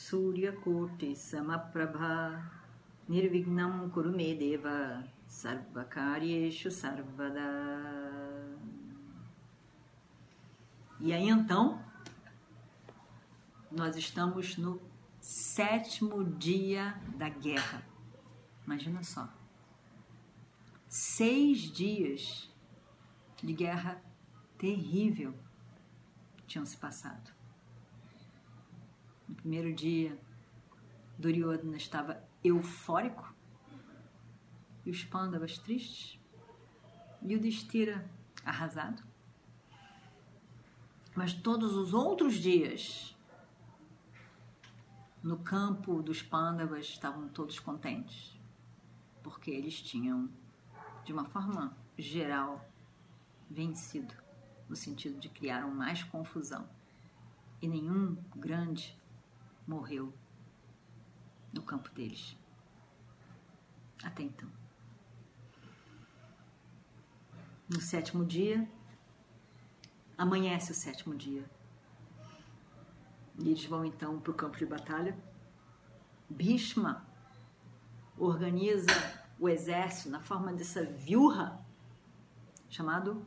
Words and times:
Suryakoti 0.00 1.14
Samaprabha 1.14 2.50
Nirvignam 3.06 3.90
Kurume 3.90 4.34
Deva 4.34 5.04
Sarvakaryeshu 5.26 6.70
Sarvada 6.70 7.40
E 10.98 11.12
aí 11.12 11.28
então, 11.28 11.84
nós 13.70 13.94
estamos 13.96 14.56
no 14.56 14.80
sétimo 15.20 16.24
dia 16.24 16.94
da 17.16 17.28
guerra. 17.28 17.82
Imagina 18.66 19.02
só. 19.02 19.28
Seis 20.88 21.58
dias 21.58 22.50
de 23.42 23.52
guerra 23.52 24.02
terrível 24.56 25.34
tinham 26.46 26.64
se 26.64 26.76
passado. 26.76 27.39
No 29.30 29.36
primeiro 29.36 29.72
dia, 29.72 30.18
Duryodhana 31.16 31.76
estava 31.76 32.20
eufórico 32.42 33.32
e 34.84 34.90
os 34.90 35.04
Pandavas 35.04 35.56
tristes 35.56 36.18
e 37.22 37.36
o 37.36 37.40
Destira 37.40 38.10
arrasado. 38.44 39.04
Mas 41.14 41.32
todos 41.32 41.76
os 41.76 41.94
outros 41.94 42.34
dias 42.34 43.16
no 45.22 45.38
campo 45.38 46.02
dos 46.02 46.20
Pandavas 46.20 46.86
estavam 46.86 47.28
todos 47.28 47.60
contentes, 47.60 48.36
porque 49.22 49.52
eles 49.52 49.80
tinham, 49.80 50.28
de 51.04 51.12
uma 51.12 51.24
forma 51.24 51.76
geral, 51.96 52.68
vencido, 53.48 54.12
no 54.68 54.74
sentido 54.74 55.20
de 55.20 55.28
criaram 55.28 55.70
mais 55.70 56.02
confusão. 56.02 56.68
E 57.62 57.68
nenhum 57.68 58.16
grande 58.34 58.99
morreu 59.70 60.12
no 61.52 61.62
campo 61.62 61.88
deles. 61.90 62.36
Até 64.02 64.24
então. 64.24 64.50
No 67.68 67.80
sétimo 67.80 68.24
dia, 68.24 68.68
amanhece 70.18 70.72
o 70.72 70.74
sétimo 70.74 71.14
dia. 71.14 71.48
E 73.38 73.48
eles 73.48 73.64
vão 73.64 73.84
então 73.84 74.18
para 74.18 74.32
o 74.32 74.34
campo 74.34 74.58
de 74.58 74.66
batalha. 74.66 75.16
Bhishma 76.28 77.06
organiza 78.18 78.90
o 79.38 79.48
exército 79.48 80.10
na 80.10 80.20
forma 80.20 80.52
dessa 80.52 80.84
viurra 80.84 81.64
chamado 82.68 83.24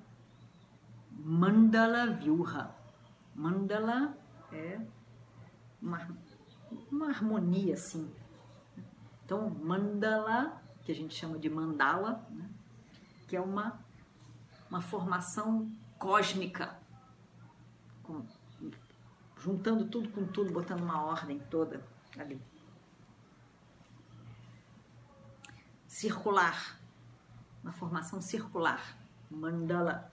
Mandala 1.09 2.07
Viurra. 2.07 2.75
Mandala 3.33 4.17
é 4.51 4.79
uma, 5.81 6.07
uma 6.91 7.09
harmonia 7.09 7.73
assim. 7.73 8.13
Então, 9.25 9.49
mandala, 9.49 10.61
que 10.83 10.91
a 10.91 10.95
gente 10.95 11.15
chama 11.15 11.39
de 11.39 11.49
mandala, 11.49 12.27
né? 12.29 12.49
que 13.27 13.35
é 13.35 13.41
uma, 13.41 13.79
uma 14.69 14.81
formação 14.81 15.71
cósmica, 15.97 16.77
com, 18.03 18.25
juntando 19.39 19.85
tudo 19.85 20.09
com 20.09 20.25
tudo, 20.25 20.51
botando 20.51 20.81
uma 20.81 21.03
ordem 21.03 21.39
toda 21.49 21.85
ali. 22.17 22.39
Circular, 25.87 26.77
uma 27.63 27.71
formação 27.71 28.21
circular, 28.21 28.97
mandala. 29.29 30.11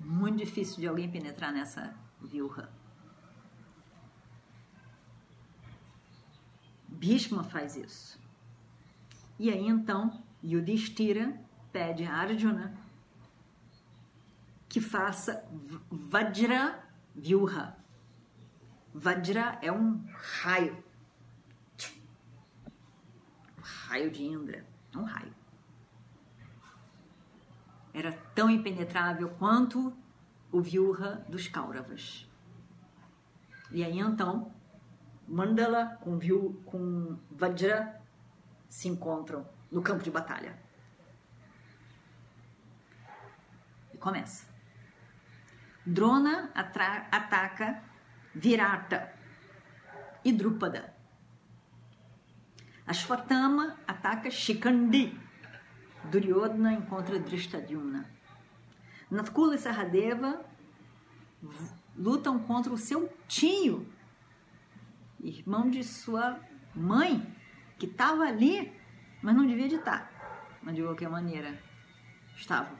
Muito 0.00 0.38
difícil 0.38 0.78
de 0.78 0.86
alguém 0.86 1.10
penetrar 1.10 1.52
nessa 1.52 1.94
viurra. 2.20 2.70
Bhishma 6.96 7.44
faz 7.44 7.76
isso. 7.76 8.18
E 9.38 9.50
aí 9.50 9.66
então, 9.66 10.22
Yudhishthira 10.42 11.38
pede 11.70 12.04
a 12.04 12.14
Arjuna 12.14 12.74
que 14.68 14.80
faça 14.80 15.46
Vajra 15.90 16.82
Vyuha. 17.14 17.76
Vajra 18.94 19.58
é 19.62 19.70
um 19.70 20.04
raio. 20.42 20.82
Raio 23.60 24.10
de 24.10 24.24
Indra. 24.24 24.66
Um 24.94 25.04
raio. 25.04 25.34
Era 27.92 28.12
tão 28.34 28.50
impenetrável 28.50 29.30
quanto 29.38 29.96
o 30.50 30.60
Vyuha 30.60 31.24
dos 31.28 31.46
Kauravas. 31.48 32.28
E 33.70 33.84
aí 33.84 33.98
então, 33.98 34.52
Mandala 35.28 35.98
com, 36.02 36.18
Vyu, 36.18 36.62
com 36.66 37.18
Vajra 37.30 38.00
se 38.68 38.88
encontram 38.88 39.48
no 39.70 39.82
campo 39.82 40.02
de 40.02 40.10
batalha. 40.10 40.56
E 43.92 43.98
começa. 43.98 44.46
Drona 45.84 46.50
ataca 46.54 47.82
Virata 48.34 49.12
e 50.24 50.32
Drupada. 50.32 50.94
Ashwatthama 52.86 53.76
ataca 53.86 54.30
Shikandi. 54.30 55.18
Duryodhana 56.04 56.72
encontra 56.72 57.18
Drishtadyumna. 57.18 58.08
Natkula 59.10 59.56
e 59.56 59.58
Saradeva 59.58 60.44
lutam 61.96 62.38
contra 62.38 62.72
o 62.72 62.78
seu 62.78 63.08
tio 63.26 63.86
irmão 65.20 65.68
de 65.68 65.82
sua 65.82 66.38
mãe, 66.74 67.34
que 67.78 67.86
estava 67.86 68.24
ali, 68.24 68.72
mas 69.22 69.34
não 69.34 69.46
devia 69.46 69.68
de 69.68 69.76
estar. 69.76 70.10
Mas 70.62 70.74
de 70.74 70.82
qualquer 70.82 71.08
maneira, 71.08 71.58
estava, 72.34 72.76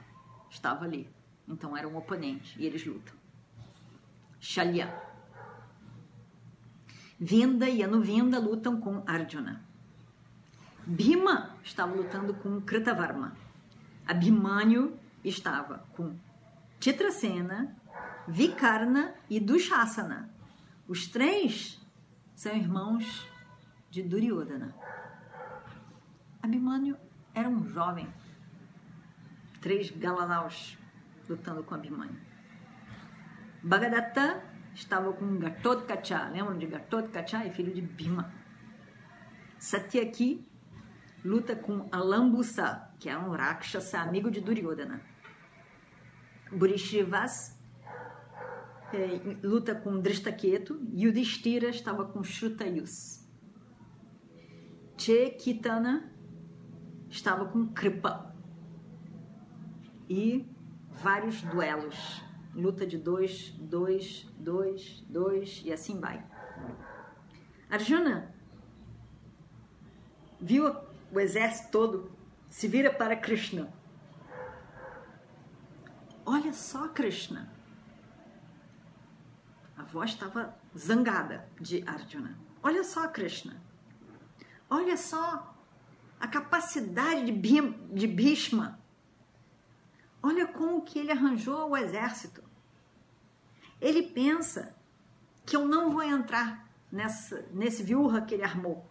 estava 0.49 0.85
ali. 0.85 1.09
Então 1.47 1.75
era 1.75 1.87
um 1.87 1.95
oponente 1.95 2.59
e 2.59 2.65
eles 2.65 2.85
lutam. 2.85 3.15
Shalya. 4.39 4.93
Vinda 7.19 7.67
e 7.67 7.81
Anuvinda 7.81 8.39
lutam 8.39 8.79
com 8.79 9.03
Arjuna. 9.07 9.65
Bhima 10.85 11.55
estava 11.63 11.95
lutando 11.95 12.33
com 12.35 12.61
Kritavarma. 12.61 13.35
Abhimanyu 14.05 14.97
estava 15.23 15.79
com 15.93 16.15
Chitrasena, 16.79 17.75
Vikarna 18.27 19.15
e 19.29 19.39
Dushasana. 19.39 20.29
Os 20.87 21.07
três 21.07 21.81
são 22.37 22.55
irmãos 22.55 23.27
de 23.89 24.03
Duryodhana. 24.03 24.75
Abhimanyu 26.39 26.95
era 27.33 27.49
um 27.49 27.67
jovem, 27.67 28.07
três 29.59 29.89
galalaus 29.89 30.77
lutando 31.27 31.63
com 31.63 31.73
Abhimanyu. 31.73 32.15
Bhagadatta 33.63 34.43
estava 34.75 35.11
com 35.13 35.39
Gatotkacha, 35.39 36.29
lembram 36.29 36.59
de 36.59 36.67
Gatotkacha? 36.67 37.43
É 37.43 37.49
filho 37.49 37.73
de 37.73 37.81
Bhima. 37.81 38.31
Satyaki 39.57 40.47
luta 41.25 41.55
com 41.55 41.89
Alambusa, 41.91 42.87
que 42.99 43.09
é 43.09 43.17
um 43.17 43.31
Rakshasa, 43.31 43.99
amigo 43.99 44.29
de 44.29 44.41
Duryodhana. 44.41 45.01
Burishivas 46.51 47.56
é, 48.93 49.37
luta 49.45 49.75
com 49.75 49.99
Drishtaketu, 49.99 50.79
Yudhishthira 50.93 51.69
estava 51.69 52.05
com 52.05 52.23
Shrutayus. 52.23 53.25
Chekitana 54.97 56.11
estava 57.09 57.45
com 57.45 57.67
Kripa. 57.67 58.35
E 60.09 60.49
vários 60.89 61.41
duelos. 61.41 62.23
Luta 62.55 62.87
de 62.87 62.97
dois, 62.97 63.51
dois, 63.59 64.23
dois, 64.37 65.05
dois 65.07 65.61
e 65.63 65.71
assim 65.71 65.99
vai. 65.99 66.25
Arjuna 67.69 68.33
viu 70.39 70.75
o 71.11 71.19
exército 71.19 71.71
todo, 71.71 72.11
se 72.49 72.67
vira 72.67 72.91
para 72.91 73.15
Krishna. 73.15 73.71
Olha 76.25 76.53
só, 76.53 76.87
Krishna. 76.87 77.56
A 79.77 79.83
voz 79.83 80.11
estava 80.11 80.57
zangada 80.75 81.47
de 81.61 81.83
Arjuna. 81.87 82.37
Olha 82.63 82.83
só, 82.83 83.07
Krishna. 83.07 83.61
Olha 84.69 84.97
só 84.97 85.55
a 86.19 86.27
capacidade 86.27 87.25
de, 87.25 87.31
Bhim, 87.31 87.71
de 87.93 88.07
Bhishma. 88.07 88.79
Olha 90.21 90.47
como 90.47 90.81
que 90.81 90.97
ele 90.97 91.11
arranjou 91.11 91.69
o 91.69 91.77
exército. 91.77 92.43
Ele 93.79 94.01
pensa 94.01 94.75
que 95.45 95.55
eu 95.55 95.65
não 95.65 95.91
vou 95.91 96.01
entrar 96.01 96.67
nessa, 96.91 97.45
nesse 97.53 97.83
viurra 97.83 98.21
que 98.21 98.33
ele 98.33 98.43
armou. 98.43 98.89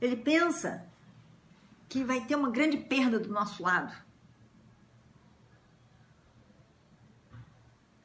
Ele 0.00 0.16
pensa 0.16 0.88
que 1.88 2.02
vai 2.02 2.24
ter 2.24 2.34
uma 2.34 2.50
grande 2.50 2.78
perda 2.78 3.20
do 3.20 3.28
nosso 3.28 3.62
lado. 3.62 3.94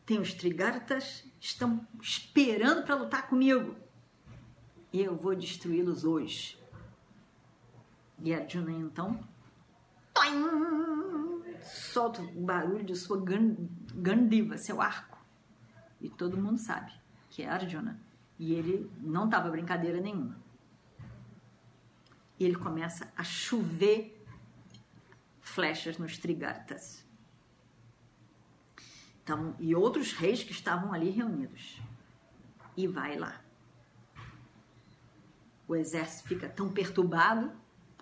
Tem 0.09 0.19
os 0.19 0.33
Trigartas, 0.33 1.23
estão 1.39 1.87
esperando 2.01 2.83
para 2.83 2.95
lutar 2.95 3.27
comigo. 3.27 3.75
E 4.91 5.03
eu 5.03 5.15
vou 5.15 5.35
destruí-los 5.35 6.03
hoje. 6.03 6.59
E 8.17 8.33
Arjuna 8.33 8.71
então 8.71 9.23
solta 11.61 12.23
o 12.23 12.41
barulho 12.43 12.83
de 12.83 12.95
sua 12.95 13.23
Gandiva, 13.93 14.57
seu 14.57 14.81
arco. 14.81 15.23
E 16.01 16.09
todo 16.09 16.41
mundo 16.41 16.57
sabe 16.57 16.91
que 17.29 17.43
é 17.43 17.47
Arjuna. 17.47 18.01
E 18.39 18.55
ele 18.55 18.91
não 19.01 19.25
estava 19.25 19.51
brincadeira 19.51 20.01
nenhuma. 20.01 20.41
E 22.39 22.45
ele 22.45 22.55
começa 22.55 23.13
a 23.15 23.23
chover 23.23 24.25
flechas 25.39 25.99
nos 25.99 26.17
Trigartas. 26.17 27.07
Então, 29.29 29.53
e 29.59 29.75
outros 29.75 30.11
reis 30.11 30.41
que 30.41 30.51
estavam 30.51 30.91
ali 30.91 31.11
reunidos. 31.11 31.79
E 32.75 32.87
vai 32.87 33.15
lá. 33.15 33.39
O 35.67 35.75
exército 35.75 36.27
fica 36.27 36.49
tão 36.49 36.67
perturbado 36.71 37.51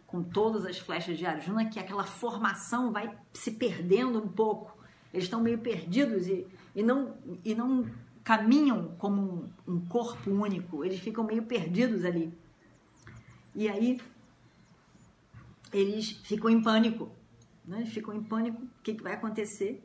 com 0.06 0.24
todas 0.24 0.66
as 0.66 0.78
flechas 0.78 1.18
de 1.18 1.26
Arjuna 1.26 1.66
que 1.66 1.80
aquela 1.80 2.06
formação 2.06 2.94
vai 2.94 3.14
se 3.34 3.52
perdendo 3.52 4.24
um 4.24 4.28
pouco. 4.30 4.78
Eles 5.14 5.26
estão 5.26 5.42
meio 5.42 5.58
perdidos 5.58 6.28
e, 6.28 6.48
e, 6.74 6.82
não, 6.82 7.18
e 7.44 7.54
não 7.54 7.86
caminham 8.24 8.96
como 8.98 9.52
um, 9.68 9.74
um 9.76 9.86
corpo 9.86 10.32
único, 10.32 10.86
eles 10.86 11.02
ficam 11.02 11.26
meio 11.26 11.44
perdidos 11.44 12.06
ali. 12.06 12.34
E 13.54 13.68
aí 13.68 14.00
eles 15.74 16.12
ficam 16.24 16.50
em 16.50 16.62
pânico, 16.62 17.12
né? 17.66 17.86
ficam 17.86 18.14
em 18.14 18.24
pânico, 18.24 18.64
o 18.64 18.82
que, 18.82 18.94
que 18.94 19.04
vai 19.04 19.12
acontecer? 19.12 19.84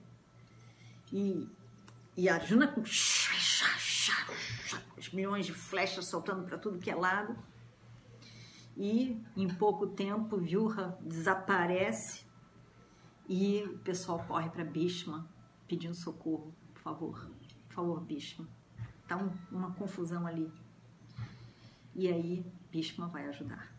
E, 1.12 1.48
e 2.16 2.28
Arjuna 2.28 2.68
com 2.68 2.80
os 2.80 3.28
milhões 5.12 5.46
de 5.46 5.52
flechas 5.52 6.06
soltando 6.06 6.44
para 6.44 6.56
tudo 6.56 6.78
que 6.78 6.90
é 6.90 6.94
lado. 6.94 7.36
E 8.76 9.20
em 9.36 9.48
pouco 9.48 9.86
tempo 9.86 10.38
Vyuha 10.38 10.98
desaparece 11.00 12.24
e 13.28 13.62
o 13.64 13.78
pessoal 13.78 14.24
corre 14.26 14.48
para 14.48 14.64
Bhishma 14.64 15.28
pedindo 15.68 15.94
socorro, 15.94 16.54
por 16.74 16.82
favor, 16.82 17.30
por 17.68 17.74
favor, 17.74 18.00
Bhishma. 18.00 18.48
Tá 19.06 19.16
um, 19.16 19.30
uma 19.50 19.72
confusão 19.74 20.26
ali. 20.26 20.50
E 21.94 22.08
aí 22.08 22.44
Bhishma 22.70 23.08
vai 23.08 23.28
ajudar. 23.28 23.70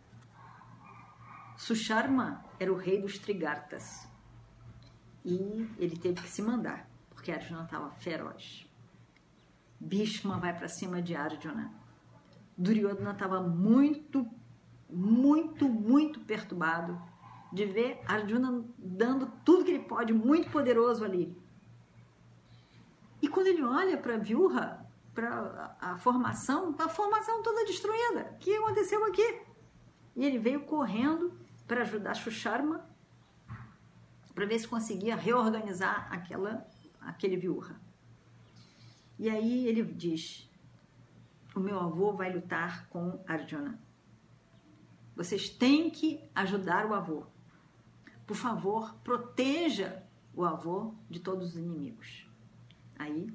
Susharma 1.57 2.43
era 2.59 2.71
o 2.71 2.77
rei 2.77 3.01
dos 3.01 3.17
Trigartas. 3.17 4.07
E 5.25 5.67
ele 5.77 5.97
teve 5.97 6.21
que 6.21 6.27
se 6.27 6.41
mandar, 6.41 6.87
porque 7.23 7.31
Arjuna 7.31 7.63
estava 7.63 7.89
feroz. 7.89 8.69
Bhishma 9.79 10.37
vai 10.39 10.53
para 10.53 10.67
cima 10.67 11.01
de 11.01 11.15
Arjuna. 11.15 11.73
Duryodhana 12.57 13.11
estava 13.11 13.39
muito, 13.39 14.27
muito, 14.89 15.69
muito 15.69 16.19
perturbado 16.19 17.01
de 17.53 17.65
ver 17.65 18.01
Arjuna 18.05 18.65
dando 18.77 19.31
tudo 19.45 19.63
que 19.63 19.71
ele 19.71 19.85
pode, 19.85 20.11
muito 20.11 20.51
poderoso 20.51 21.05
ali. 21.05 21.33
E 23.21 23.29
quando 23.29 23.47
ele 23.47 23.63
olha 23.63 23.97
para 23.97 24.15
a 24.15 24.83
para 25.13 25.77
a 25.79 25.97
formação, 25.97 26.75
a 26.77 26.89
formação 26.89 27.41
toda 27.41 27.63
destruída. 27.63 28.33
O 28.33 28.37
que 28.39 28.53
aconteceu 28.53 29.05
aqui? 29.05 29.43
E 30.13 30.25
ele 30.25 30.39
veio 30.39 30.65
correndo 30.65 31.31
para 31.65 31.83
ajudar 31.83 32.15
Shusharma 32.15 32.85
para 34.33 34.45
ver 34.45 34.59
se 34.59 34.67
conseguia 34.67 35.15
reorganizar 35.15 36.11
aquela, 36.11 36.65
aquele 37.05 37.37
viurra. 37.37 37.79
E 39.17 39.29
aí 39.29 39.67
ele 39.67 39.83
diz: 39.83 40.49
O 41.55 41.59
meu 41.59 41.79
avô 41.79 42.13
vai 42.13 42.33
lutar 42.33 42.87
com 42.89 43.23
Arjuna. 43.27 43.79
Vocês 45.15 45.49
têm 45.49 45.89
que 45.89 46.23
ajudar 46.33 46.85
o 46.85 46.93
avô. 46.93 47.25
Por 48.25 48.35
favor, 48.35 48.95
proteja 49.03 50.03
o 50.33 50.43
avô 50.43 50.95
de 51.09 51.19
todos 51.19 51.49
os 51.49 51.57
inimigos. 51.57 52.27
Aí 52.97 53.31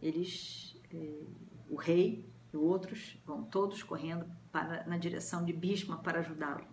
eles, 0.00 0.76
eh, 0.92 1.24
o 1.68 1.76
rei 1.76 2.28
e 2.52 2.56
outros 2.56 3.18
vão 3.26 3.44
todos 3.44 3.82
correndo 3.82 4.26
para, 4.52 4.84
na 4.86 4.96
direção 4.96 5.44
de 5.44 5.52
Bhishma 5.52 5.98
para 5.98 6.20
ajudá-lo. 6.20 6.66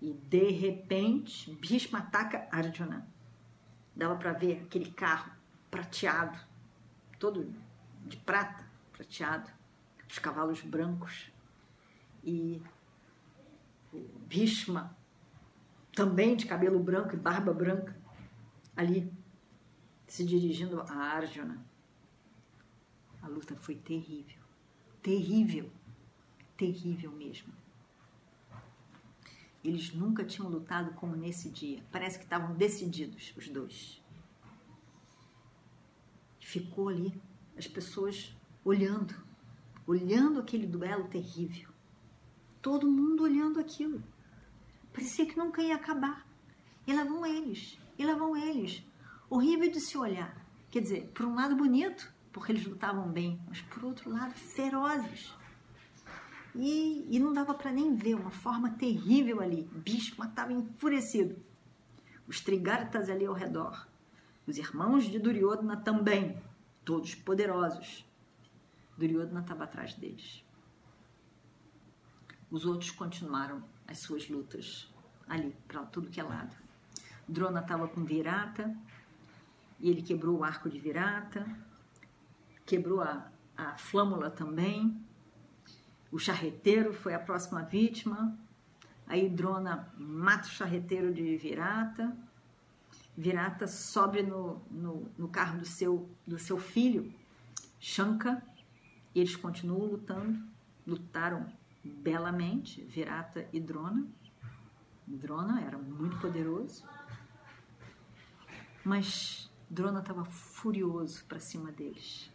E 0.00 0.12
de 0.12 0.50
repente, 0.50 1.54
Bhishma 1.54 2.00
ataca 2.00 2.48
Arjuna. 2.50 3.08
Dava 3.96 4.16
para 4.16 4.32
ver 4.32 4.62
aquele 4.62 4.90
carro 4.90 5.32
prateado, 5.70 6.38
todo 7.18 7.52
de 8.04 8.16
prata, 8.16 8.64
prateado, 8.92 9.50
os 10.08 10.18
cavalos 10.18 10.60
brancos. 10.60 11.30
E 12.22 12.60
Bhishma, 14.26 14.96
também 15.92 16.36
de 16.36 16.46
cabelo 16.46 16.78
branco 16.78 17.14
e 17.14 17.18
barba 17.18 17.52
branca, 17.52 17.96
ali 18.76 19.12
se 20.06 20.24
dirigindo 20.24 20.80
a 20.80 20.94
Arjuna. 20.94 21.64
A 23.22 23.28
luta 23.28 23.54
foi 23.56 23.76
terrível, 23.76 24.42
terrível, 25.02 25.70
terrível 26.56 27.10
mesmo. 27.12 27.63
Eles 29.64 29.94
nunca 29.94 30.22
tinham 30.22 30.50
lutado 30.50 30.92
como 30.92 31.16
nesse 31.16 31.48
dia. 31.48 31.82
Parece 31.90 32.18
que 32.18 32.24
estavam 32.24 32.54
decididos, 32.54 33.32
os 33.34 33.48
dois. 33.48 34.02
Ficou 36.38 36.90
ali 36.90 37.18
as 37.56 37.66
pessoas 37.66 38.36
olhando, 38.62 39.14
olhando 39.86 40.38
aquele 40.38 40.66
duelo 40.66 41.08
terrível. 41.08 41.70
Todo 42.60 42.90
mundo 42.90 43.22
olhando 43.22 43.58
aquilo. 43.58 44.02
Parecia 44.92 45.24
que 45.26 45.38
nunca 45.38 45.62
ia 45.62 45.76
acabar. 45.76 46.26
E 46.86 46.92
lá 46.92 47.02
vão 47.02 47.24
eles, 47.24 47.78
e 47.98 48.04
lá 48.04 48.14
vão 48.14 48.36
eles. 48.36 48.84
Horrível 49.30 49.70
de 49.70 49.80
se 49.80 49.96
olhar. 49.96 50.46
Quer 50.70 50.80
dizer, 50.80 51.10
por 51.14 51.24
um 51.24 51.34
lado 51.34 51.56
bonito, 51.56 52.12
porque 52.30 52.52
eles 52.52 52.66
lutavam 52.66 53.10
bem, 53.10 53.40
mas 53.48 53.62
por 53.62 53.84
outro 53.84 54.10
lado 54.10 54.34
ferozes 54.34 55.34
e, 56.54 57.06
e 57.10 57.18
não 57.18 57.32
dava 57.32 57.54
para 57.54 57.72
nem 57.72 57.94
ver, 57.94 58.14
uma 58.14 58.30
forma 58.30 58.70
terrível 58.70 59.40
ali. 59.40 59.68
Bhishma 59.72 60.26
estava 60.26 60.52
enfurecido. 60.52 61.36
Os 62.26 62.40
Trigartas 62.40 63.08
ali 63.08 63.26
ao 63.26 63.34
redor. 63.34 63.86
Os 64.46 64.56
irmãos 64.58 65.04
de 65.04 65.18
Duryodhana 65.18 65.76
também, 65.76 66.40
todos 66.84 67.14
poderosos. 67.14 68.04
Duryodhana 68.96 69.40
estava 69.40 69.64
atrás 69.64 69.94
deles. 69.94 70.44
Os 72.50 72.64
outros 72.64 72.90
continuaram 72.90 73.64
as 73.86 73.98
suas 73.98 74.28
lutas 74.28 74.88
ali, 75.28 75.54
para 75.66 75.84
tudo 75.86 76.10
que 76.10 76.20
é 76.20 76.22
lado. 76.22 76.54
Drona 77.28 77.60
estava 77.60 77.88
com 77.88 78.04
Virata, 78.04 78.74
e 79.80 79.90
ele 79.90 80.02
quebrou 80.02 80.38
o 80.38 80.44
arco 80.44 80.68
de 80.68 80.78
Virata, 80.78 81.46
quebrou 82.64 83.00
a, 83.00 83.30
a 83.56 83.76
flâmula 83.76 84.30
também, 84.30 85.03
o 86.14 86.18
charreteiro 86.20 86.94
foi 86.94 87.12
a 87.12 87.18
próxima 87.18 87.64
vítima. 87.64 88.38
Aí 89.04 89.28
Drona 89.28 89.92
mata 89.98 90.46
o 90.46 90.50
charreteiro 90.50 91.12
de 91.12 91.36
Virata. 91.36 92.16
Virata 93.16 93.66
sobe 93.66 94.22
no, 94.22 94.62
no, 94.70 95.10
no 95.18 95.26
carro 95.26 95.58
do 95.58 95.66
seu, 95.66 96.08
do 96.24 96.38
seu 96.38 96.56
filho, 96.56 97.12
Shanka. 97.80 98.40
E 99.12 99.18
eles 99.18 99.34
continuam 99.34 99.86
lutando. 99.90 100.38
Lutaram 100.86 101.52
belamente, 101.82 102.80
Virata 102.84 103.48
e 103.52 103.58
Drona. 103.58 104.06
Drona 105.04 105.62
era 105.62 105.78
muito 105.78 106.16
poderoso. 106.20 106.84
Mas 108.84 109.50
Drona 109.68 109.98
estava 109.98 110.24
furioso 110.24 111.24
para 111.24 111.40
cima 111.40 111.72
deles. 111.72 112.30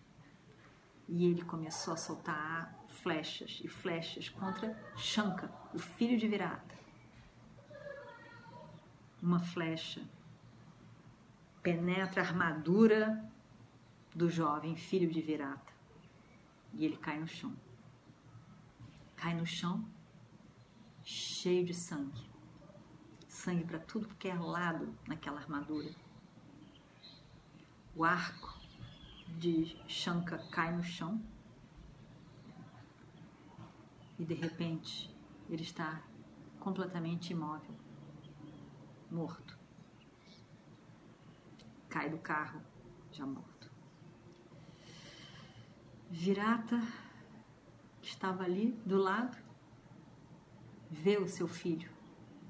E 1.08 1.28
ele 1.28 1.44
começou 1.44 1.94
a 1.94 1.98
soltar 1.98 2.78
flechas 3.02 3.62
e 3.64 3.68
flechas 3.68 4.30
contra 4.30 4.78
Shanka, 4.96 5.52
o 5.74 5.80
filho 5.80 6.18
de 6.18 6.28
Virata. 6.28 6.78
Uma 9.22 9.40
flecha 9.40 10.02
penetra 11.62 12.22
a 12.22 12.26
armadura 12.26 13.30
do 14.14 14.30
jovem 14.30 14.76
filho 14.76 15.10
de 15.10 15.22
Virata. 15.22 15.74
E 16.74 16.86
ele 16.86 16.98
cai 16.98 17.20
no 17.20 17.28
chão. 17.28 17.56
Cai 19.16 19.34
no 19.34 19.46
chão, 19.46 19.86
cheio 21.04 21.66
de 21.66 21.74
sangue. 21.74 22.30
Sangue 23.28 23.66
para 23.66 23.80
tudo 23.80 24.16
que 24.16 24.28
é 24.28 24.34
lado 24.34 24.94
naquela 25.08 25.40
armadura. 25.40 25.90
O 27.96 28.04
arco 28.04 28.58
de 29.28 29.78
Shanka 29.88 30.38
cai 30.52 30.72
no 30.72 30.84
chão. 30.84 31.22
E 34.20 34.26
de 34.26 34.34
repente 34.34 35.10
ele 35.50 35.64
está 35.64 36.04
completamente 36.60 37.32
imóvel, 37.32 37.74
morto. 39.10 39.58
Cai 41.88 42.10
do 42.10 42.20
carro, 42.20 42.62
já 43.12 43.26
morto. 43.26 43.72
Virata, 46.12 46.80
que 48.02 48.10
estava 48.10 48.44
ali 48.44 48.74
do 48.86 48.98
lado, 48.98 49.38
vê 50.92 51.18
o 51.18 51.28
seu 51.28 51.48
filho 51.48 51.90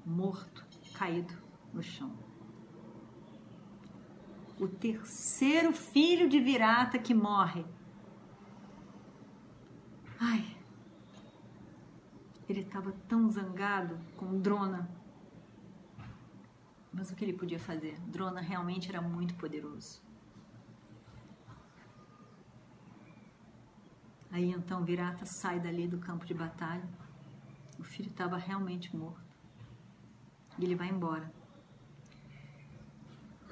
morto, 0.04 0.64
caído 0.94 1.34
no 1.72 1.82
chão. 1.82 2.12
O 4.58 4.68
terceiro 4.68 5.72
filho 5.72 6.28
de 6.28 6.38
Virata 6.40 6.98
que 6.98 7.14
morre. 7.14 7.64
Ai, 10.18 10.49
ele 12.50 12.60
estava 12.60 12.92
tão 13.08 13.28
zangado 13.28 13.98
com 14.16 14.40
Drona. 14.40 14.88
Mas 16.92 17.10
o 17.10 17.14
que 17.14 17.24
ele 17.24 17.32
podia 17.32 17.58
fazer? 17.58 17.98
Drona 18.00 18.40
realmente 18.40 18.88
era 18.88 19.00
muito 19.00 19.34
poderoso. 19.36 20.02
Aí 24.30 24.50
então 24.50 24.84
Virata 24.84 25.24
sai 25.26 25.58
dali 25.60 25.86
do 25.86 25.98
campo 25.98 26.24
de 26.24 26.34
batalha. 26.34 26.88
O 27.78 27.82
filho 27.82 28.10
estava 28.10 28.36
realmente 28.36 28.94
morto. 28.96 29.30
E 30.58 30.64
ele 30.64 30.74
vai 30.74 30.88
embora. 30.88 31.32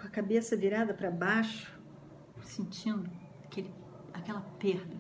Com 0.00 0.06
a 0.06 0.10
cabeça 0.10 0.56
virada 0.56 0.94
para 0.94 1.10
baixo, 1.10 1.76
sentindo 2.42 3.10
aquele, 3.44 3.72
aquela 4.12 4.40
perda. 4.40 4.96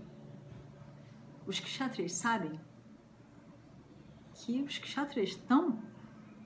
Os 1.46 1.60
kshatriyas 1.60 2.12
sabem 2.12 2.60
que 4.38 4.62
os 4.62 4.78
kshatriyas 4.78 5.30
estão 5.30 5.82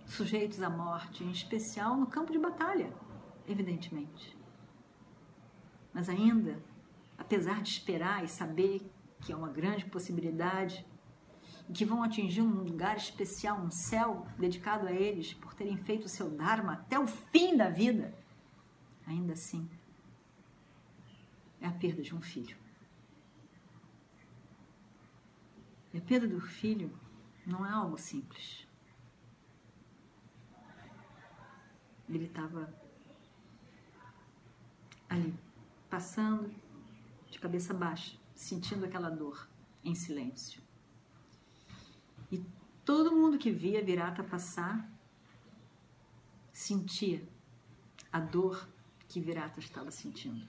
sujeitos 0.06 0.62
à 0.62 0.70
morte, 0.70 1.22
em 1.22 1.30
especial 1.30 1.96
no 1.96 2.06
campo 2.06 2.32
de 2.32 2.38
batalha, 2.38 2.92
evidentemente. 3.46 4.36
Mas 5.92 6.08
ainda, 6.08 6.62
apesar 7.18 7.62
de 7.62 7.68
esperar 7.68 8.24
e 8.24 8.28
saber 8.28 8.90
que 9.20 9.32
é 9.32 9.36
uma 9.36 9.48
grande 9.48 9.84
possibilidade, 9.84 10.84
e 11.68 11.72
que 11.72 11.84
vão 11.84 12.02
atingir 12.02 12.42
um 12.42 12.62
lugar 12.62 12.96
especial, 12.96 13.60
um 13.60 13.70
céu 13.70 14.26
dedicado 14.38 14.86
a 14.86 14.92
eles 14.92 15.32
por 15.34 15.54
terem 15.54 15.76
feito 15.76 16.06
o 16.06 16.08
seu 16.08 16.28
Dharma 16.30 16.72
até 16.72 16.98
o 16.98 17.06
fim 17.06 17.56
da 17.56 17.68
vida, 17.68 18.12
ainda 19.06 19.34
assim, 19.34 19.68
é 21.60 21.66
a 21.66 21.72
perda 21.72 22.02
de 22.02 22.14
um 22.14 22.20
filho. 22.20 22.56
E 25.94 25.98
a 25.98 26.00
perda 26.00 26.26
do 26.26 26.40
filho 26.40 26.90
não 27.46 27.66
é 27.66 27.70
algo 27.70 27.98
simples. 27.98 28.66
Ele 32.08 32.26
estava 32.26 32.72
ali, 35.08 35.34
passando 35.88 36.54
de 37.30 37.38
cabeça 37.38 37.72
baixa, 37.72 38.16
sentindo 38.34 38.84
aquela 38.84 39.10
dor 39.10 39.48
em 39.84 39.94
silêncio. 39.94 40.62
E 42.30 42.44
todo 42.84 43.12
mundo 43.12 43.38
que 43.38 43.50
via 43.50 43.84
Virata 43.84 44.22
passar 44.22 44.88
sentia 46.52 47.26
a 48.12 48.20
dor 48.20 48.68
que 49.08 49.20
Virata 49.20 49.58
estava 49.58 49.90
sentindo. 49.90 50.48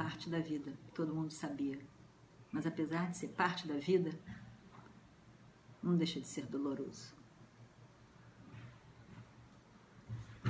Parte 0.00 0.30
da 0.30 0.40
vida, 0.40 0.72
todo 0.94 1.14
mundo 1.14 1.30
sabia. 1.30 1.78
Mas 2.50 2.66
apesar 2.66 3.10
de 3.10 3.18
ser 3.18 3.28
parte 3.28 3.68
da 3.68 3.74
vida, 3.74 4.18
não 5.82 5.94
deixa 5.94 6.18
de 6.18 6.26
ser 6.26 6.46
doloroso. 6.46 7.14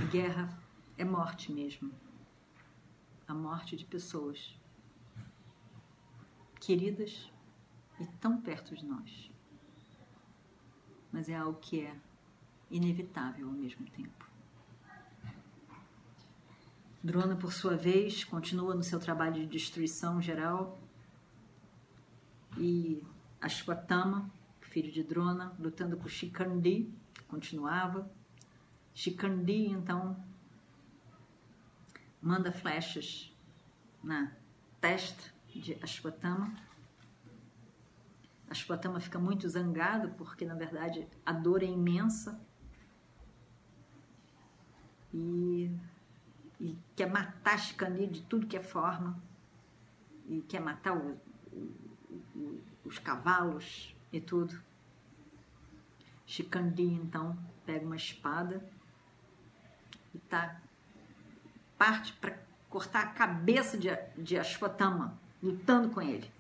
Guerra 0.09 0.57
é 0.97 1.05
morte 1.05 1.51
mesmo. 1.51 1.93
A 3.27 3.35
morte 3.35 3.77
de 3.77 3.85
pessoas 3.85 4.57
queridas 6.61 7.29
e 7.99 8.07
tão 8.21 8.41
perto 8.41 8.77
de 8.77 8.85
nós. 8.85 9.33
Mas 11.11 11.29
é 11.29 11.35
algo 11.35 11.59
que 11.59 11.81
é 11.81 11.97
inevitável 12.71 13.49
ao 13.49 13.53
mesmo 13.53 13.85
tempo. 13.91 14.30
Drona, 17.03 17.35
por 17.35 17.53
sua 17.53 17.77
vez, 17.77 18.25
continua 18.25 18.75
no 18.75 18.83
seu 18.83 19.01
trabalho 19.01 19.35
de 19.35 19.47
destruição 19.47 20.21
geral. 20.21 20.79
E 22.59 23.03
Ashwatthama, 23.41 24.31
filho 24.61 24.93
de 24.93 25.03
Drona, 25.03 25.57
lutando 25.59 25.97
com 25.97 26.09
Shikandi, 26.09 26.93
continuava. 27.27 28.11
Shikandi, 28.95 29.69
então, 29.69 30.23
manda 32.21 32.53
flechas 32.53 33.35
na 34.03 34.33
testa 34.79 35.33
de 35.49 35.79
Ashwatthama. 35.83 36.55
Ashwatthama 38.51 39.01
fica 39.01 39.19
muito 39.19 39.49
zangado 39.49 40.11
porque, 40.19 40.45
na 40.45 40.55
verdade, 40.55 41.09
a 41.25 41.33
dor 41.33 41.63
é 41.63 41.67
imensa. 41.67 42.39
E 45.15 45.71
e 46.61 46.77
quer 46.95 47.11
matar 47.11 47.59
Chicani 47.59 48.07
de 48.07 48.21
tudo 48.23 48.47
que 48.47 48.57
é 48.57 48.63
forma, 48.63 49.21
e 50.29 50.43
quer 50.43 50.61
matar 50.61 50.97
o, 50.97 51.19
o, 51.53 51.75
o, 52.37 52.61
os 52.85 52.99
cavalos 52.99 53.97
e 54.13 54.21
tudo. 54.21 54.63
Chicandi, 56.27 56.85
então, 56.85 57.37
pega 57.67 57.85
uma 57.85 57.97
espada 57.97 58.65
e 60.15 60.19
tá, 60.19 60.61
parte 61.77 62.13
para 62.13 62.39
cortar 62.69 63.03
a 63.03 63.07
cabeça 63.09 63.77
de, 63.77 63.89
de 64.17 64.39
Ashwatthama, 64.39 65.19
lutando 65.43 65.89
com 65.89 66.01
ele. 66.01 66.31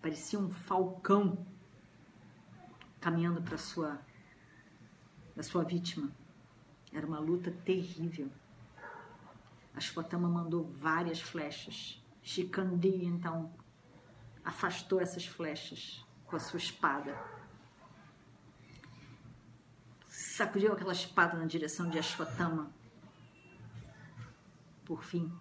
Parecia 0.00 0.38
um 0.38 0.50
falcão 0.50 1.46
caminhando 3.00 3.42
para 3.42 3.58
sua, 3.58 4.00
a 5.36 5.42
sua 5.42 5.62
vítima. 5.62 6.10
Era 6.92 7.06
uma 7.06 7.20
luta 7.20 7.52
terrível. 7.64 8.30
Ashwatthama 9.74 10.28
mandou 10.28 10.64
várias 10.64 11.20
flechas. 11.20 12.02
Shikandi, 12.22 13.04
então, 13.04 13.52
afastou 14.44 15.00
essas 15.00 15.26
flechas 15.26 16.04
com 16.26 16.36
a 16.36 16.38
sua 16.38 16.58
espada. 16.58 17.16
Sacudiu 20.08 20.72
aquela 20.72 20.92
espada 20.92 21.38
na 21.38 21.46
direção 21.46 21.88
de 21.88 21.98
Ashwatthama. 21.98 22.72
Por 24.84 25.02
fim, 25.02 25.32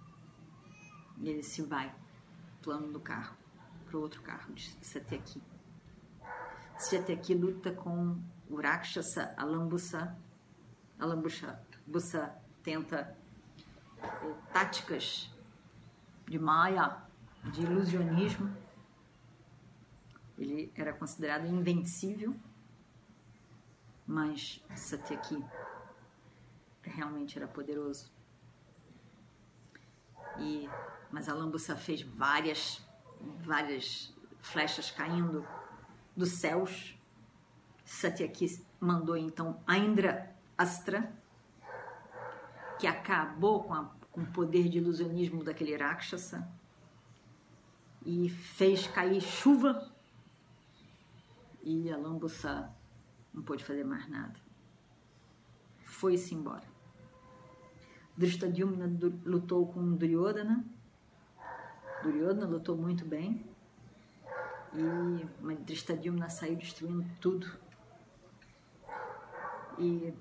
ele 1.22 1.44
se 1.44 1.62
vai, 1.62 1.94
plano 2.62 2.92
do 2.92 3.00
carro, 3.00 3.36
para 3.86 3.98
o 3.98 4.02
outro 4.02 4.22
carro 4.22 4.54
de 4.54 4.70
Satyaki. 4.86 5.42
Satyaki 6.78 7.34
luta 7.34 7.74
com 7.74 8.22
o 8.50 8.62
Rakshasa 8.62 9.34
Alambusa. 9.36 10.16
Alambusa 10.98 11.60
Busa 11.86 12.36
tenta 12.62 13.18
táticas 14.54 15.30
de 16.28 16.38
Maya, 16.38 17.04
de 17.44 17.62
ilusionismo. 17.62 18.56
Ele 20.38 20.72
era 20.76 20.94
considerado 20.94 21.46
invencível, 21.46 22.36
mas 24.08 24.64
Satyaki 24.76 25.44
realmente 26.82 27.38
era 27.38 27.48
poderoso. 27.48 28.12
E, 30.38 30.70
mas 31.12 31.28
a 31.28 31.34
Lambusa 31.34 31.76
fez 31.76 32.02
várias, 32.02 32.82
várias 33.42 34.14
flechas 34.40 34.90
caindo 34.92 35.46
dos 36.16 36.30
céus. 36.34 36.98
Satyaki 37.84 38.64
mandou 38.80 39.18
então 39.18 39.62
a 39.68 39.78
Indra 39.78 40.34
Astra, 40.58 41.12
que 42.80 42.88
acabou 42.88 43.64
com, 43.64 43.74
a, 43.74 43.84
com 44.10 44.22
o 44.22 44.32
poder 44.32 44.70
de 44.70 44.78
ilusionismo 44.78 45.44
daquele 45.44 45.76
Rakshasa 45.76 46.50
e 48.06 48.30
fez 48.30 48.88
cair 48.88 49.22
chuva 49.22 49.92
e 51.62 51.92
a 51.92 51.98
Lambusa 51.98 52.74
não 53.34 53.44
pôde 53.44 53.66
fazer 53.66 53.84
mais 53.84 54.08
nada. 54.10 54.40
Foi-se 55.84 56.34
embora. 56.34 56.64
Drishtadyumna 58.18 58.90
lutou 59.26 59.68
com 59.68 59.96
Duryodhana. 59.96 60.66
Duryodhana 62.02 62.48
lutou 62.48 62.78
muito 62.78 63.04
bem. 63.06 63.46
E 64.74 65.56
Drishtadyumna 65.66 66.30
saiu 66.30 66.56
destruindo 66.56 67.06
tudo. 67.20 67.52
E 69.78 70.14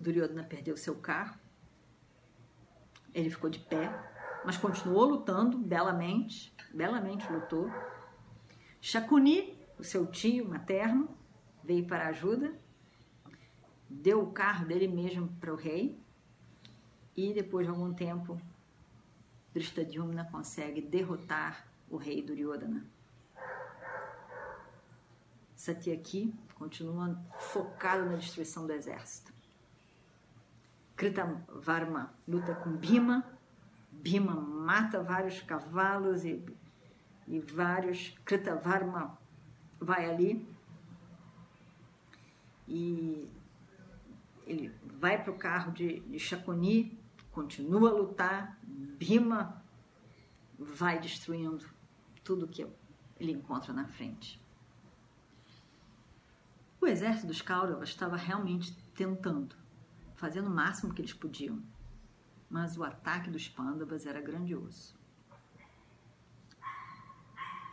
Duryodhana 0.00 0.42
perdeu 0.42 0.76
seu 0.76 0.96
carro. 0.96 1.38
Ele 3.12 3.28
ficou 3.28 3.50
de 3.50 3.58
pé, 3.58 3.92
mas 4.44 4.56
continuou 4.56 5.04
lutando 5.04 5.58
belamente, 5.58 6.52
belamente 6.72 7.30
lutou. 7.30 7.70
Shakuni, 8.80 9.58
o 9.78 9.84
seu 9.84 10.06
tio 10.06 10.48
materno, 10.48 11.08
veio 11.62 11.86
para 11.86 12.08
ajuda, 12.08 12.58
deu 13.88 14.22
o 14.22 14.32
carro 14.32 14.66
dele 14.66 14.88
mesmo 14.88 15.28
para 15.40 15.52
o 15.52 15.56
rei 15.56 16.00
e 17.16 17.34
depois 17.34 17.66
de 17.66 17.70
algum 17.70 17.92
tempo 17.92 18.40
Drishtadyumna 19.52 20.24
consegue 20.30 20.80
derrotar 20.80 21.66
o 21.90 21.96
rei 21.96 22.22
Duryodhana. 22.22 22.86
Satyaki 25.54 26.32
continua 26.54 27.20
focado 27.52 28.06
na 28.06 28.16
destruição 28.16 28.66
do 28.66 28.72
exército. 28.72 29.39
Kritavarma 31.00 32.12
luta 32.28 32.54
com 32.56 32.76
Bhima. 32.76 33.24
Bhima 33.90 34.34
mata 34.34 35.02
vários 35.02 35.40
cavalos 35.40 36.26
e, 36.26 36.44
e 37.26 37.40
vários. 37.40 38.10
Kritavarma 38.22 39.18
vai 39.80 40.10
ali 40.10 40.46
e 42.68 43.30
ele 44.46 44.70
vai 44.98 45.24
para 45.24 45.32
o 45.32 45.38
carro 45.38 45.72
de, 45.72 46.00
de 46.00 46.18
Shakuni, 46.18 47.00
continua 47.32 47.88
a 47.88 47.94
lutar. 47.94 48.58
Bhima 48.62 49.64
vai 50.58 51.00
destruindo 51.00 51.66
tudo 52.22 52.46
que 52.46 52.66
ele 53.18 53.32
encontra 53.32 53.72
na 53.72 53.86
frente. 53.86 54.38
O 56.78 56.86
exército 56.86 57.26
dos 57.26 57.40
Kauravas 57.40 57.88
estava 57.88 58.16
realmente 58.16 58.76
tentando 58.94 59.59
fazendo 60.20 60.48
o 60.48 60.54
máximo 60.54 60.92
que 60.92 61.00
eles 61.00 61.14
podiam. 61.14 61.62
Mas 62.50 62.76
o 62.76 62.84
ataque 62.84 63.30
dos 63.30 63.48
Pandavas 63.48 64.04
era 64.04 64.20
grandioso. 64.20 64.94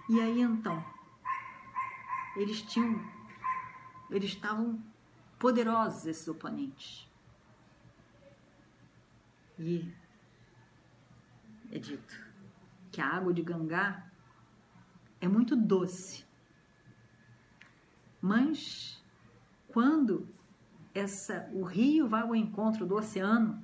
E 0.10 0.22
aí 0.22 0.39
então, 0.39 0.82
eles 2.38 2.62
tinham, 2.62 3.06
eles 4.10 4.32
estavam 4.32 4.82
poderosos 5.38 6.06
esses 6.06 6.25
oponentes. 6.30 7.06
E 9.60 9.94
é 11.70 11.77
dito 11.77 12.16
que 12.89 13.01
a 13.01 13.10
água 13.10 13.34
de 13.34 13.42
Gangá 13.42 14.10
é 15.20 15.27
muito 15.27 15.54
doce. 15.54 16.24
Mas 18.22 19.04
quando 19.68 20.37
essa, 20.98 21.48
o 21.54 21.63
rio 21.63 22.08
vai 22.08 22.22
ao 22.22 22.36
encontro 22.36 22.86
do 22.86 22.96
oceano, 22.96 23.63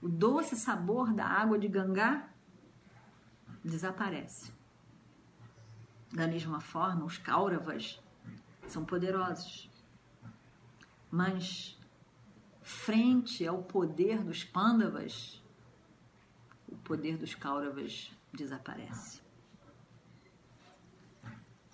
o 0.00 0.08
doce 0.08 0.54
sabor 0.54 1.12
da 1.12 1.24
água 1.24 1.58
de 1.58 1.66
Gangá 1.66 2.28
desaparece. 3.64 4.52
Da 6.12 6.26
mesma 6.26 6.60
forma, 6.60 7.04
os 7.04 7.18
Kauravas 7.18 8.00
são 8.66 8.84
poderosos, 8.84 9.70
mas 11.10 11.78
frente 12.60 13.46
ao 13.46 13.62
poder 13.62 14.22
dos 14.22 14.44
Pandavas, 14.44 15.42
o 16.68 16.76
poder 16.76 17.16
dos 17.16 17.34
Kauravas 17.34 18.12
desaparece. 18.32 19.22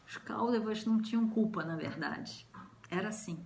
Os 0.06 0.16
Kauravas 0.18 0.84
não 0.84 1.02
tinham 1.02 1.28
culpa, 1.28 1.64
na 1.64 1.76
verdade. 1.76 2.46
Era 2.88 3.08
assim 3.08 3.44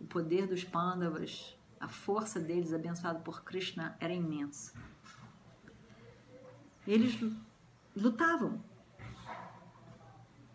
o 0.00 0.04
poder 0.04 0.46
dos 0.46 0.64
Pandavas, 0.64 1.56
a 1.78 1.88
força 1.88 2.40
deles, 2.40 2.72
abençoada 2.72 3.18
por 3.20 3.42
Krishna, 3.42 3.96
era 4.00 4.12
imensa. 4.12 4.72
Eles 6.86 7.18
lutavam. 7.94 8.62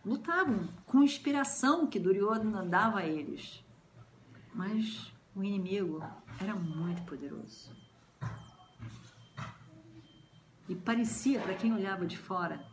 Lutavam 0.03 0.67
com 0.85 1.03
inspiração 1.03 1.87
que 1.87 1.99
Duryodhana 1.99 2.63
dava 2.63 2.99
a 2.99 3.07
eles. 3.07 3.63
Mas 4.53 5.11
o 5.35 5.43
inimigo 5.43 6.03
era 6.39 6.55
muito 6.55 7.03
poderoso. 7.03 7.71
E 10.67 10.75
parecia, 10.75 11.39
para 11.39 11.53
quem 11.53 11.73
olhava 11.73 12.05
de 12.05 12.17
fora, 12.17 12.65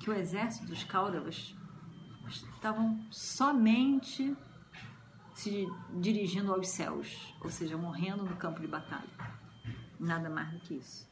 que 0.00 0.10
o 0.10 0.12
exército 0.12 0.66
dos 0.66 0.82
Kauravas 0.82 1.54
estavam 2.26 3.00
somente 3.10 4.36
se 5.34 5.68
dirigindo 5.92 6.52
aos 6.52 6.68
céus, 6.68 7.34
ou 7.40 7.50
seja, 7.50 7.76
morrendo 7.76 8.24
no 8.24 8.36
campo 8.36 8.60
de 8.60 8.66
batalha. 8.66 9.10
Nada 9.98 10.30
mais 10.30 10.50
do 10.52 10.60
que 10.60 10.74
isso. 10.74 11.08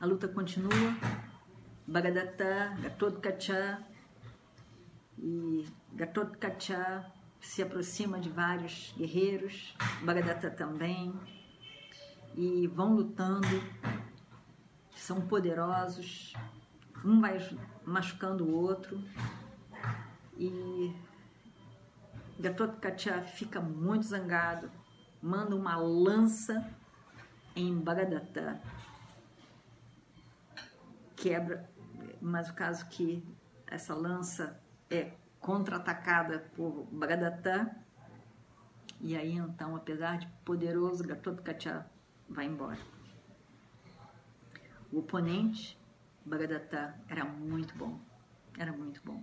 A 0.00 0.06
luta 0.06 0.28
continua. 0.28 0.70
Bhagadatta, 1.86 2.74
Gatotkacha 2.80 3.84
e 5.18 5.66
Gatotkacha 5.92 7.12
se 7.40 7.62
aproxima 7.62 8.18
de 8.18 8.30
vários 8.30 8.94
guerreiros, 8.96 9.76
Bhagadatta 10.02 10.50
também, 10.50 11.12
e 12.34 12.66
vão 12.68 12.94
lutando, 12.94 13.46
são 14.96 15.20
poderosos, 15.20 16.32
um 17.04 17.20
vai 17.20 17.38
machucando 17.84 18.44
o 18.44 18.54
outro, 18.54 18.98
e 20.38 20.90
Gatotkacha 22.38 23.22
fica 23.22 23.60
muito 23.60 24.06
zangado, 24.06 24.70
manda 25.22 25.54
uma 25.54 25.76
lança 25.76 26.68
em 27.54 27.78
Bagadatta, 27.78 28.60
quebra, 31.14 31.70
mas 32.20 32.50
o 32.50 32.54
caso 32.54 32.86
que 32.88 33.24
essa 33.68 33.94
lança 33.94 34.60
é 34.90 35.12
contra-atacada 35.38 36.40
por 36.56 36.86
Bagadatta, 36.90 37.76
e 39.00 39.16
aí 39.16 39.36
então, 39.36 39.76
apesar 39.76 40.18
de 40.18 40.26
poderoso, 40.44 41.04
Gatotkacha 41.04 41.86
vai 42.28 42.46
embora. 42.46 42.80
O 44.90 44.98
oponente, 44.98 45.78
Bagadatta, 46.26 46.98
era 47.08 47.24
muito 47.24 47.76
bom, 47.76 48.00
era 48.58 48.72
muito 48.72 49.00
bom 49.04 49.22